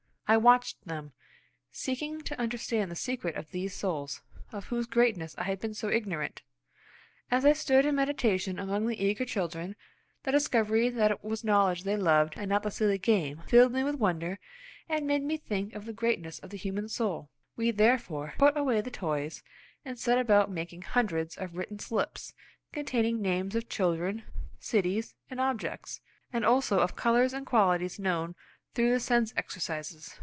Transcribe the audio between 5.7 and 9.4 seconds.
so ignorant! As I stood in meditation among the eager